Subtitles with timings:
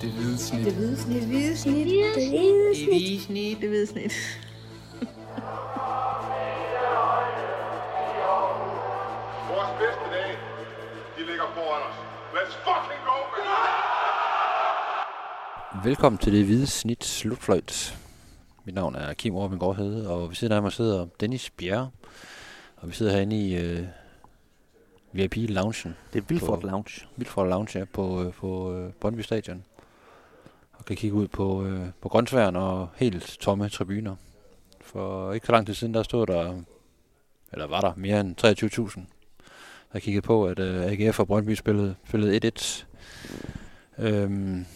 [0.00, 0.64] Det hvide snit.
[0.64, 1.20] Det hvide snit.
[1.22, 1.86] Det hvide snit.
[1.86, 3.60] Det hvide Det hvide snit.
[3.60, 4.12] Det hvide snit.
[9.52, 10.34] Vores bedste dage,
[11.18, 11.96] de ligger foran os.
[12.36, 13.44] Let's fucking go, man!
[15.84, 17.98] Velkommen til det hvide snit slutfløjt.
[18.64, 21.90] Mit navn er Kim Robin Gårdhede, og ved siden af mig sidder Dennis Bjerre.
[22.76, 23.86] Og vi sidder herinde i uh,
[25.12, 25.96] VIP-loungen.
[26.12, 27.06] Det er Vilfort På- Lounge.
[27.16, 29.64] Vilfort Lounge ja, på, uh, på uh, Brøndby Stadion.
[30.86, 34.16] Kan kigge ud på, øh, på grøntsværen og helt tomme tribuner.
[34.80, 36.62] For ikke så lang tid siden, der stod der,
[37.52, 38.36] eller var der mere end
[38.98, 39.00] 23.000,
[39.92, 42.84] der kiggede på, at øh, AGF og Brøndby spillede, spillede 1-1.
[43.98, 44.66] Øhm,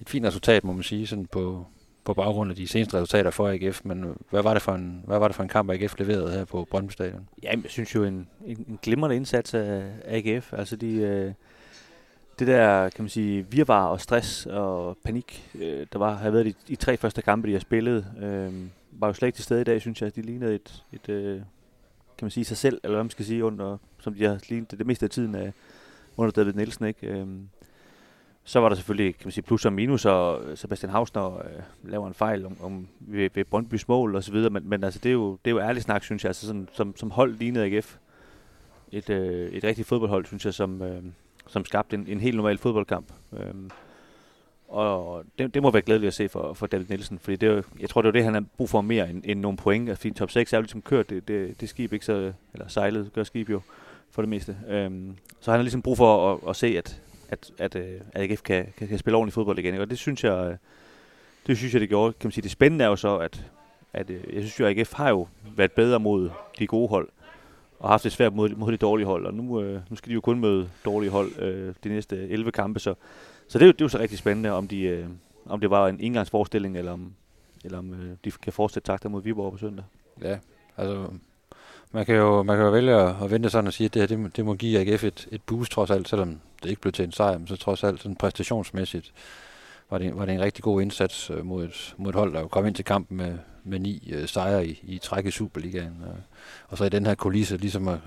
[0.00, 1.66] et fint resultat, må man sige, sådan på,
[2.04, 5.02] på baggrund af de seneste resultater for AGF, men øh, hvad var det for en,
[5.06, 7.28] hvad var det for en kamp, AGF leverede her på Brøndby Stadion?
[7.42, 10.52] Jamen, jeg synes jo, en, en, en glimrende indsats af AGF.
[10.52, 11.32] Altså, de, øh,
[12.38, 16.46] det der, kan man sige, virvar og stress og panik, øh, der var, har været
[16.46, 18.52] i de tre første kampe, de har spillet, øh,
[18.92, 20.16] var jo slet ikke til stede i dag, synes jeg.
[20.16, 21.36] De lignede et, et øh,
[22.18, 24.70] kan man sige, sig selv, eller hvad man skal sige, under, som de har lignet
[24.70, 25.52] det, det meste af tiden af,
[26.16, 27.06] under David Nielsen, ikke?
[27.06, 27.26] Øh,
[28.44, 31.62] så var der selvfølgelig kan man sige, plus og minus, og øh, Sebastian Hausner øh,
[31.84, 35.00] laver en fejl om, om ved, ved Brøndbys mål og så videre, men, men altså,
[35.02, 36.30] det, er jo, det er jo ærligt snak, synes jeg.
[36.30, 37.96] Altså, sådan, som, som hold lignede AGF
[38.92, 41.02] et, øh, et rigtigt fodboldhold, synes jeg, som, øh,
[41.48, 43.12] som skabte en, en helt normal fodboldkamp.
[43.32, 43.70] Øhm,
[44.68, 47.62] og det, det må være glædeligt at se for, for David Nielsen, fordi det er,
[47.80, 49.88] jeg tror, det er det, han har brug for mere end, end nogle point.
[49.88, 52.68] Altså, fordi top 6 er jo ligesom kørt det, det, det skib, ikke så, eller
[52.68, 53.60] sejlet gør skib jo
[54.10, 54.56] for det meste.
[54.68, 58.30] Øhm, så han har ligesom brug for at, at se, at, at, at, øh, at
[58.30, 59.74] AGF kan, kan, kan spille ordentligt fodbold igen.
[59.74, 59.82] Ikke?
[59.82, 60.56] Og det synes jeg, øh,
[61.46, 62.12] det synes jeg, det gjorde.
[62.12, 63.44] Kan man sige, det spændende er jo så, at,
[63.92, 67.08] at øh, jeg synes jo, at AGF har jo været bedre mod de gode hold,
[67.78, 70.14] og haft det svært mod, mod det dårlige hold, og nu, øh, nu skal de
[70.14, 72.94] jo kun møde dårlige hold øh, de næste 11 kampe, så,
[73.48, 75.06] så det, er jo, det er jo så rigtig spændende, om, de, øh,
[75.46, 77.12] om det var en engangsforestilling, eller om,
[77.64, 79.84] eller om øh, de kan fortsætte takter mod Viborg på søndag.
[80.22, 80.38] Ja,
[80.76, 81.06] altså
[81.92, 84.02] man kan jo, man kan jo vælge at, at vente sådan og sige, at det
[84.02, 86.80] her det, må- det må give AGF et, et boost trods alt, selvom det ikke
[86.82, 89.12] blev til en sejr, men så trods alt sådan præstationsmæssigt
[89.90, 92.40] var det, var det en rigtig god indsats øh, mod, et, mod et hold, der
[92.40, 96.02] jo kom ind til kampen med, med ni øh, sejre i, i træk i Superligaen.
[96.02, 96.14] Øh,
[96.68, 97.98] og så i den her kulisse ligesom at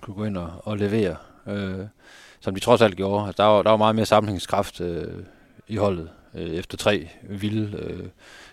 [0.00, 1.86] kunne gå ind og, og levere, øh,
[2.40, 3.26] som de trods alt gjorde.
[3.26, 5.24] Altså, der, var, der var meget mere sammenhængskraft øh,
[5.68, 8.08] i holdet øh, efter tre vilde øh,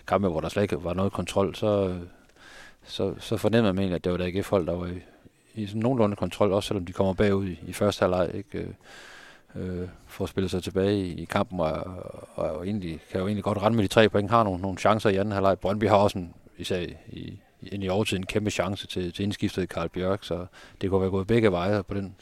[0.06, 2.00] kampe, hvor der slet ikke var noget kontrol, så, øh,
[2.84, 5.02] så, så fornemmer man egentlig, at det var der ikke hold der var i,
[5.54, 8.58] i sådan nogenlunde kontrol, også selvom de kommer bagud i, i første halvleg, ikke?
[8.58, 8.68] Øh,
[9.56, 11.72] øh, for at spille sig tilbage i, i kampen, og,
[12.34, 14.78] og, og egentlig, kan jo egentlig godt rende med de tre point, har nogle, nogle
[14.78, 15.58] chancer i anden halvleg.
[15.58, 19.22] Brøndby har også en, især i, i, ind i overtiden en kæmpe chance til, til
[19.22, 20.46] indskiftet i Karl Bjørk, så
[20.80, 22.14] det kunne være gået begge veje, og på den,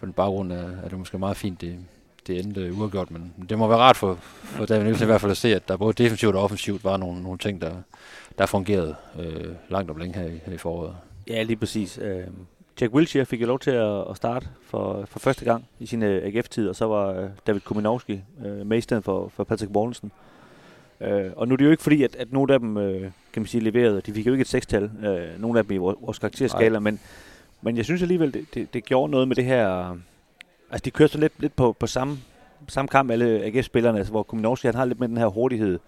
[0.00, 1.78] på den baggrund er, er det måske meget fint, det,
[2.26, 5.30] det endte uafgjort, men det må være rart for, for David Nielsen i hvert fald
[5.30, 7.72] at se, at der både defensivt og offensivt var nogle, nogle ting, der,
[8.38, 10.96] der fungerede øh, langt om længe her i, her i foråret.
[11.28, 11.98] Ja, lige præcis.
[11.98, 12.24] Øh,
[12.80, 16.02] Jack Wilshere fik jo lov til at, at starte for, for første gang i sin
[16.02, 19.72] øh, AGF-tid, og så var øh, David Kuminowski øh, med i stedet for, for Patrick
[19.72, 20.12] Mortensen.
[20.14, 20.33] Øh,
[21.36, 23.46] og nu er det jo ikke fordi, at, at nogle af dem, øh, kan man
[23.46, 24.00] sige, leverede.
[24.00, 27.00] De fik jo ikke et sekstal, øh, nogle af dem i vores, karakterskala, men,
[27.62, 29.96] men jeg synes alligevel, det, det, det gjorde noget med det her...
[30.70, 32.18] Altså, de kørte så lidt, lidt på, på samme,
[32.68, 35.78] samme kamp, alle AGF-spillerne, altså, hvor Kuminowski, han har lidt med den her hurtighed,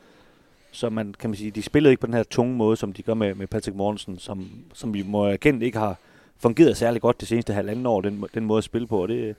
[0.70, 3.02] så man kan man sige, de spillede ikke på den her tunge måde, som de
[3.02, 5.98] gør med, med Patrick Mortensen, som, som vi må erkende ikke har
[6.38, 9.02] fungeret særlig godt det seneste halvanden år, den, den måde at spille på.
[9.02, 9.36] Og det,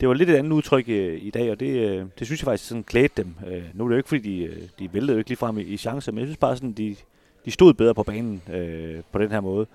[0.00, 2.46] det var lidt et andet udtryk øh, i dag, og det, øh, det synes jeg
[2.46, 3.34] faktisk sådan klædte dem.
[3.46, 5.62] Øh, nu er det jo ikke, fordi de, øh, de væltede jo ikke ligefrem i,
[5.62, 6.96] i chancer, men jeg synes bare sådan, de,
[7.44, 9.66] de stod bedre på banen øh, på den her måde.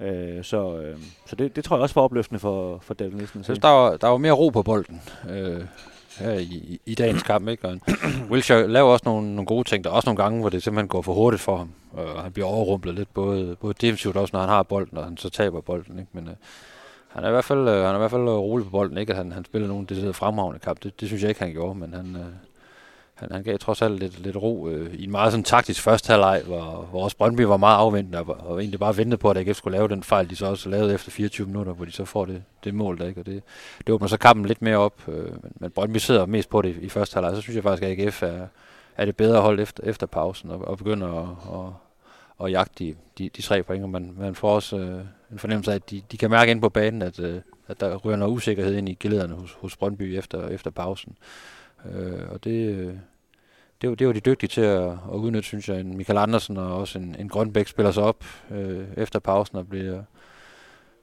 [0.00, 0.96] Øh, så øh,
[1.26, 3.38] så det, det tror jeg også var opløftende for, for David Nielsen.
[3.38, 5.60] Jeg synes, der var, der var mere ro på bolden øh,
[6.18, 7.48] her i, i, i dagens kamp.
[7.48, 7.68] Ikke?
[7.68, 7.78] Og
[8.30, 9.84] Wilshere laver også nogle, nogle gode ting.
[9.84, 11.70] Der er også nogle gange, hvor det simpelthen går for hurtigt for ham.
[11.92, 15.16] Og han bliver overrumplet lidt, både, både defensivt også, når han har bolden, og han
[15.16, 15.98] så taber bolden.
[15.98, 16.10] Ikke?
[16.12, 16.34] Men øh,
[17.12, 18.98] han er i hvert fald, øh, han er i hvert fald øh, rolig på bolden.
[18.98, 20.82] Ikke at han, han spiller nogen decideret fremragende kamp.
[20.82, 21.78] Det, det, synes jeg ikke, han gjorde.
[21.78, 22.32] Men han, øh,
[23.14, 26.10] han, han gav trods alt lidt, lidt ro øh, i en meget sådan taktisk første
[26.10, 29.36] halvleg, hvor, hvor også Brøndby var meget afventende og, og egentlig bare ventede på, at
[29.36, 32.04] AGF skulle lave den fejl, de så også lavede efter 24 minutter, hvor de så
[32.04, 33.20] får det, det mål der, ikke?
[33.20, 33.42] Og det,
[33.86, 36.76] det åbner så kampen lidt mere op, øh, men, men Brøndby sidder mest på det
[36.80, 38.46] i første halvleg, så synes jeg faktisk, at AGF er,
[38.96, 41.72] er det bedre hold efter, efter pausen og, og begynder at, at,
[42.38, 45.70] og jagte de, de, de tre point, og man, man får også øh, en fornemmelse
[45.70, 48.32] af, at de, de kan mærke ind på banen, at, øh, at der ryger noget
[48.32, 51.16] usikkerhed ind i gelederne hos, hos Brøndby efter, efter pausen.
[51.92, 52.94] Øh, og det, øh,
[53.82, 55.80] det, var, det var de dygtige til at, at udnytte, synes jeg.
[55.80, 59.68] En Michael Andersen og også en, en Grønbæk spiller sig op øh, efter pausen og
[59.68, 60.02] bliver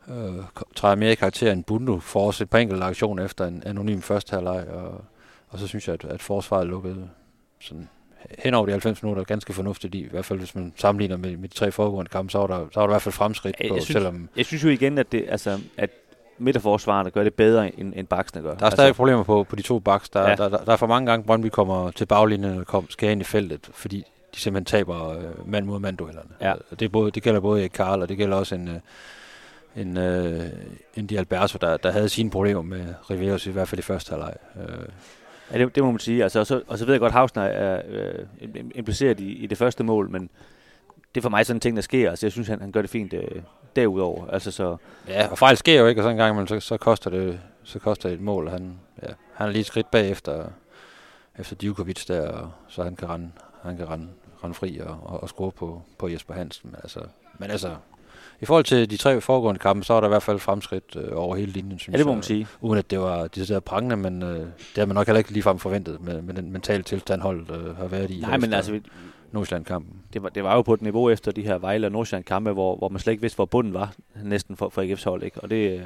[0.10, 0.44] øh,
[0.76, 4.00] træder mere i karakter end Bundu for os et par enkelte aktioner efter en anonym
[4.00, 5.04] første halvleg og,
[5.50, 7.10] og så synes jeg, at, at forsvaret lukkede
[7.60, 7.90] sådan
[8.39, 11.38] hen over de 90 minutter ganske fornuftigt i, i hvert fald hvis man sammenligner med,
[11.38, 13.56] med de tre foregående kampe, så var der, så var der i hvert fald fremskridt
[13.60, 15.89] Jeg, på, jeg, synes, selvom jeg synes jo igen, at, det, altså, at
[16.38, 18.56] midterforsvarerne gør det bedre, end, end baksene gør.
[18.56, 20.10] der er stadig problemer på, på de to baks.
[20.10, 20.36] Der, Ja.
[20.36, 23.21] der, der, der, er for mange gange, Brøndby kommer til baglinjen og kom, skal ind
[23.21, 24.04] i feltet, fordi
[24.36, 26.30] de simpelthen taber øh, mand mod mand duellerne.
[26.42, 26.51] Ja.
[26.54, 28.75] Og Det, er både, det gælder både Erik Karl, og det gælder også en, øh,
[29.75, 30.45] en, øh,
[30.95, 34.10] en Di Alberto, der, der havde sine problemer med Riveros, i hvert fald i første
[34.12, 34.33] halvleg.
[34.62, 34.86] Øh,
[35.54, 36.24] Ja, det, det må man sige.
[36.24, 38.25] Altså, og, så, og så ved jeg godt, at Hausner er øh,
[38.75, 40.30] impliceret i, i det første mål, men
[41.16, 42.10] det er for mig sådan en ting, der sker.
[42.10, 43.42] Altså, jeg synes, han, han gør det fint øh,
[43.75, 44.28] derudover.
[44.28, 46.78] Altså, så, Ja, og fejl sker jo ikke, og så en gang imellem, så, så
[46.78, 48.50] koster det så koster det et mål.
[48.50, 50.46] Han, ja, han er lige et skridt bagefter
[51.40, 53.31] efter Djokovic der, og så han kan rende,
[53.63, 54.07] han kan rende,
[54.44, 56.69] rende fri og, og, og score på, på Jesper Hansen.
[56.69, 57.00] Men altså,
[57.38, 57.75] men altså,
[58.41, 61.07] i forhold til de tre foregående kampe, så er der i hvert fald fremskridt øh,
[61.13, 62.47] over hele linjen, synes ja, det må man sige.
[62.62, 65.31] Uden at det var de der prangende, men øh, det har man nok heller ikke
[65.31, 68.71] ligefrem forventet med, med den mentale tilstand, holdet øh, har været i Nej, men altså,
[68.71, 68.81] vi-
[69.31, 69.94] Nordsjælland-kampen.
[70.13, 72.51] det var, det var jo på et niveau efter de her Vejle og Nordsjælland kampe,
[72.51, 73.94] hvor, hvor man slet ikke vidste, hvor bunden var
[74.24, 75.24] næsten for, for AGF's hold.
[75.24, 75.42] Ikke?
[75.42, 75.77] Og det øh,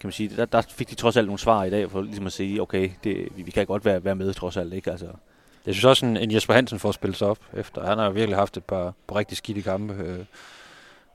[0.00, 2.26] kan man sige, der, der fik de trods alt nogle svar i dag, for ligesom
[2.26, 4.72] at sige, okay, det, vi, vi kan godt være, være med trods alt.
[4.74, 4.90] Ikke?
[4.90, 5.06] Altså,
[5.66, 7.86] Jeg synes også, en, en Jesper Hansen får spillet sig op efter.
[7.86, 9.94] Han har jo virkelig haft et par, par rigtig skidte kampe.
[9.94, 10.18] Øh,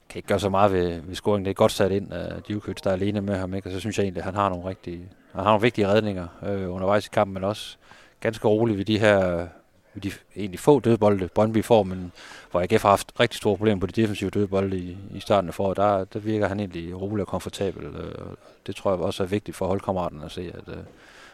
[0.09, 1.45] kan ikke gøre så meget ved, ved scoringen.
[1.45, 3.53] Det er godt sat ind af Djokovic, der er alene med ham.
[3.53, 3.67] Ikke?
[3.67, 6.27] Og så synes jeg egentlig, at han har nogle, rigtige, han har nogle vigtige redninger
[6.43, 7.77] øh, undervejs i kampen, men også
[8.19, 9.47] ganske rolig ved de her
[9.93, 12.11] ved de egentlig få dødbolde, Brøndby får, men
[12.51, 15.53] hvor AGF har haft rigtig store problemer på de defensive dødbolde i, i starten af
[15.53, 17.85] foråret, der, der virker han egentlig rolig og komfortabel.
[17.85, 20.83] Øh, og det tror jeg også er vigtigt for holdkammeraterne at se, at, øh,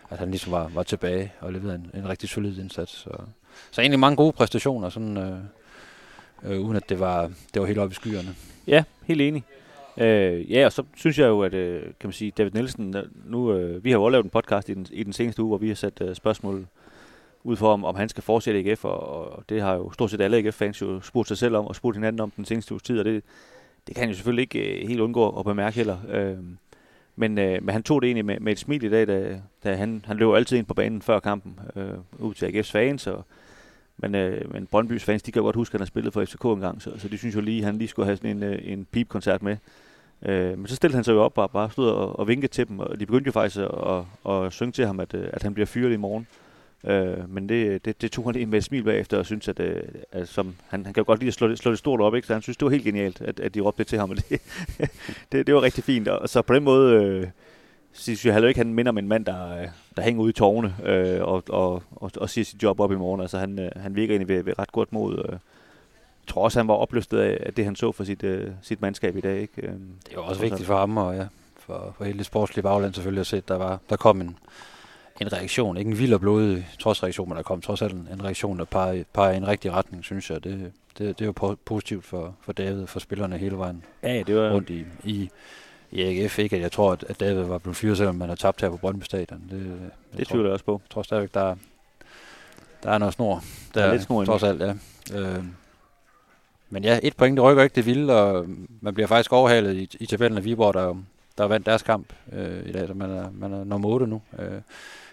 [0.10, 2.92] at han ligesom var, var tilbage og leverede en, en rigtig solid indsats.
[2.92, 3.10] Så,
[3.71, 5.38] så egentlig mange gode præstationer, sådan, øh,
[6.44, 8.36] øh, uden at det var, det var helt oppe i skyerne.
[8.68, 9.44] Ja, helt enig.
[9.98, 13.04] Øh, ja, og så synes jeg jo, at øh, kan man sige, David Nielsen, øh,
[13.26, 15.48] nu, øh, vi har jo også lavet en podcast i den, i den seneste uge,
[15.48, 16.68] hvor vi har sat øh, spørgsmål
[17.44, 20.12] ud for, om, om han skal fortsætte i AGF, og, og det har jo stort
[20.12, 22.84] set alle AGF-fans jo spurgt sig selv om, og spurgt hinanden om den seneste uges
[22.84, 23.24] tid, og det,
[23.88, 25.98] det kan han jo selvfølgelig ikke øh, helt undgå at bemærke heller.
[26.10, 26.38] Øh,
[27.16, 29.76] men, øh, men han tog det egentlig med, med et smil i dag, da, da
[29.76, 33.26] han, han løb altid ind på banen før kampen, øh, ud til AGF's fans, og
[33.97, 36.45] men, øh, men Brøndbys fans, de kan godt huske, at han har spillet for FCK
[36.45, 38.44] en gang, så, så de synes jo lige, at han lige skulle have sådan en,
[38.44, 39.57] øh, en pipkoncert med.
[40.25, 42.68] Øh, men så stillede han sig jo op og bare stod og, og vinkede til
[42.68, 45.44] dem, og de begyndte jo faktisk at, at, at synge til ham, at, øh, at
[45.44, 46.27] han bliver fyret i morgen.
[46.86, 49.59] Øh, men det, det, det tog han lige med et smil bagefter og synes, at,
[49.59, 49.81] øh,
[50.12, 52.15] at som, han, han kan jo godt lide at slå det, slå det stort op,
[52.15, 52.27] ikke?
[52.27, 54.15] så han synes, det var helt genialt, at, at de råbte det til ham, og
[54.18, 54.42] det,
[55.31, 56.07] det, det var rigtig fint.
[56.07, 57.27] Og så på den måde øh,
[57.95, 60.33] synes jeg heller ikke, han minder om en mand, der, øh, der hænger ude i
[60.33, 63.21] tårne øh, og, og, og, og siger sit job op i morgen.
[63.21, 65.18] Altså han, øh, han virker egentlig ved, ved ret godt mod.
[65.18, 65.31] Øh.
[65.31, 68.81] Jeg tror også, han var opløftet af, af det, han så for sit, øh, sit
[68.81, 69.42] mandskab i dag.
[69.42, 69.62] Ikke?
[69.62, 69.77] Øh, Det
[70.09, 71.25] er jo også vigtigt for ham, og ja,
[71.59, 74.38] for, for hele det sportslige bagland selvfølgelig at se, at der, var, der kom en,
[75.21, 75.77] en reaktion.
[75.77, 78.65] Ikke en vild og blodig trodsreaktion, men der kom trods alt en, en reaktion, der
[78.65, 80.44] peger, peger i en rigtig retning, synes jeg.
[80.44, 83.83] Det, det, det er jo po- positivt for, for David og for spillerne hele vejen
[84.03, 85.30] ja, det var, rundt i, i,
[85.95, 86.39] i AGF.
[86.39, 88.77] Ikke at jeg tror, at, David var blevet fyret, selvom man har tabt her på
[88.77, 89.44] Brøndby Stadion.
[89.51, 89.65] Det,
[90.12, 90.81] jeg det tvivler jeg også på.
[90.83, 91.56] jeg tror stadigvæk, der er,
[92.83, 93.44] der er noget snor.
[93.74, 94.74] Der, er lidt snor Trods alt, ja.
[95.13, 95.44] Øh,
[96.69, 98.45] men ja, et point, det rykker ikke det vilde, og
[98.81, 100.95] man bliver faktisk overhalet i, i tabellen af Viborg, der,
[101.38, 104.21] der vandt deres kamp øh, i dag, så man er, man er nummer 8 nu,
[104.39, 104.62] øh,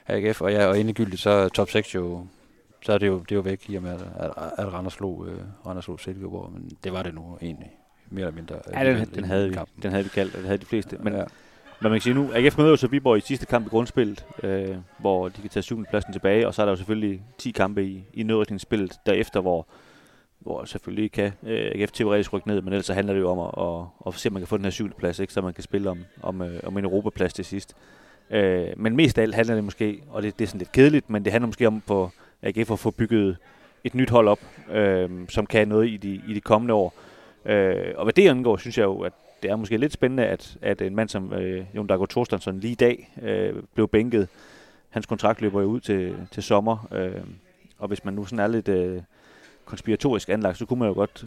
[0.06, 2.26] AGF, og ja, og endegyldigt så er top 6 jo,
[2.82, 4.00] så er det jo, det er jo væk i og med, at,
[4.36, 7.70] at, at Randers slog, øh, Randers slog Silkeborg, men det var det nu egentlig,
[8.12, 8.56] mere eller mindre.
[8.74, 9.82] Ja, den, den, havde vi, kampen.
[9.82, 10.96] den havde vi kaldt, og det havde de fleste.
[11.00, 11.24] Men, ja.
[11.82, 14.26] Men man kan sige nu, AGF møder jo så Viborg i sidste kamp i grundspillet,
[14.42, 17.50] øh, hvor de kan tage syvende pladsen tilbage, og så er der jo selvfølgelig 10
[17.50, 19.66] kampe i, i nedrykningsspillet derefter, hvor,
[20.38, 23.38] hvor selvfølgelig kan øh, AGF teoretisk rykke ned, men ellers så handler det jo om
[23.38, 25.54] at, at, at se, om man kan få den her syvende plads, ikke, så man
[25.54, 27.76] kan spille om, om, øh, om en Europaplads til sidst.
[28.30, 31.10] Øh, men mest af alt handler det måske, og det, det er sådan lidt kedeligt,
[31.10, 32.10] men det handler måske om på
[32.42, 33.36] AGF at få bygget
[33.84, 34.40] et nyt hold op,
[34.72, 36.94] øh, som kan noget i de, i de kommende år.
[37.44, 40.56] Øh, og hvad det angår, synes jeg jo, at det er måske lidt spændende, at,
[40.62, 44.28] at en mand som øh, Jon Dago Thorstensson lige i dag øh, blev bænket.
[44.90, 47.22] Hans kontrakt løber jo ud til, til sommer, øh,
[47.78, 49.02] og hvis man nu sådan er lidt øh,
[49.64, 51.26] konspiratorisk anlagt, så kunne man jo godt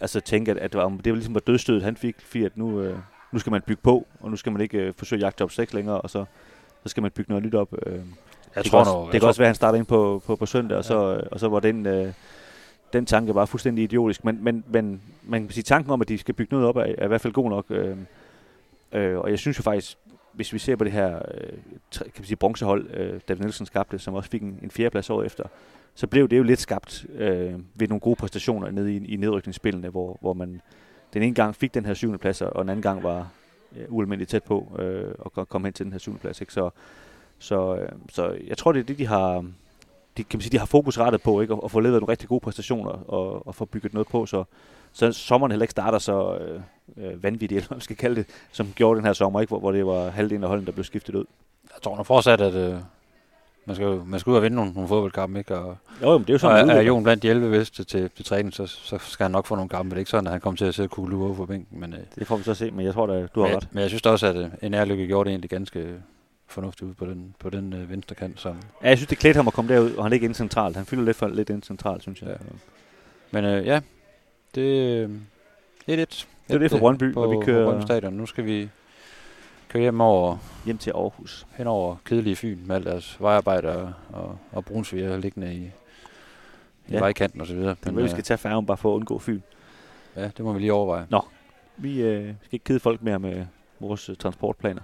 [0.00, 2.56] altså, tænke, at, at det, var, det var ligesom var dødstødet, han fik, fordi at
[2.56, 2.98] nu, øh,
[3.32, 5.50] nu skal man bygge på, og nu skal man ikke øh, forsøge at jagte top
[5.50, 6.24] 6 længere, og så,
[6.82, 7.68] så skal man bygge noget nyt op.
[7.86, 7.92] Øh.
[7.92, 10.22] Jeg det tror kan, også, nu, det kan også være, at han starter ind på,
[10.26, 12.12] på, på søndag, og så, og så var den, øh,
[12.94, 14.24] den tanke var fuldstændig idiotisk.
[14.24, 16.80] Men, men, men man kan sige, tanken om, at de skal bygge noget op, er,
[16.98, 17.66] er i hvert fald god nok.
[17.70, 17.96] Øh,
[18.92, 19.98] øh, og jeg synes jo faktisk,
[20.32, 21.52] hvis vi ser på det her øh,
[21.92, 25.22] kan man sige, bronzehold, øh, David Nielsen skabte, som også fik en, en fjerdeplads år
[25.22, 25.44] efter,
[25.94, 29.88] så blev det jo lidt skabt øh, ved nogle gode præstationer nede i, i nedrykningsspillene,
[29.88, 30.60] hvor, hvor man
[31.14, 33.28] den ene gang fik den her syvende plads, og den anden gang var
[33.76, 36.40] øh, ualmindeligt tæt på øh, at komme hen til den her syvende plads.
[36.40, 36.52] Ikke?
[36.52, 36.70] Så,
[37.38, 39.46] Så, øh, så jeg tror, det er det, de har,
[40.16, 41.54] de, kan man sige, de har fokus rettet på, ikke?
[41.54, 44.44] At, at få levet nogle rigtig gode præstationer og, og få bygget noget på, så,
[44.92, 46.60] så sommeren heller ikke starter så øh,
[46.96, 49.50] øh, vanvittigt, eller man skal kalde det, som gjorde den her sommer, ikke?
[49.50, 51.24] Hvor, hvor det var halvdelen af holden, der blev skiftet ud.
[51.74, 52.76] Jeg tror nok fortsat, at øh,
[53.66, 55.58] man, skal, man skal ud og vinde nogle, nogle fodboldkampe, ikke?
[55.58, 57.50] Og, Jo, jo, men det er jo og sådan, er, er Jon blandt de 11
[57.50, 59.90] bedste til, til træning, så, så skal han nok få nogle kampe.
[59.90, 61.80] Det er ikke sådan, at han kommer til at sidde og kugle over på bænken.
[61.80, 63.68] Men, øh, Det får vi så se, men jeg tror da, du har men, ret.
[63.72, 65.94] men jeg synes også, at øh, en ærlykke gjorde det egentlig ganske
[66.54, 68.40] fornuftigt ud på den, på den øh, venstre kant.
[68.40, 70.34] Som, Ja, jeg synes, det klædte ham at komme derud, og han er ikke ind
[70.34, 70.76] centralt.
[70.76, 72.28] Han fylder lidt for lidt ind centralt, synes jeg.
[72.28, 72.34] Ja.
[73.30, 73.80] Men øh, ja,
[74.54, 75.10] det, øh,
[75.86, 76.28] det er lidt.
[76.48, 78.12] Det er det for Brøndby, på, og vi på kører Brøndby Stadion.
[78.12, 78.68] Nu skal vi
[79.68, 81.46] køre hjem over, hjem til Aarhus.
[81.56, 85.70] hen over kedelige Fyn med alle deres vejarbejder og, og, brunsviger liggende i, i
[86.88, 86.94] Ja.
[86.94, 86.98] ja.
[86.98, 87.76] vejkanten og så videre.
[87.86, 89.40] Men, vi skal tage færgen bare for at undgå Fyn.
[90.16, 91.06] ja, det må vi lige overveje.
[91.76, 93.46] Vi øh, skal ikke kede folk mere med
[93.80, 94.82] vores øh, transportplaner.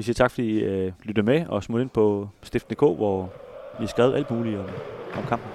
[0.00, 3.32] Vi siger tak, fordi I øh, lytter med og smut ind på Stift.dk, hvor
[3.78, 4.66] vi har skrevet alt muligt om,
[5.16, 5.50] om kampen.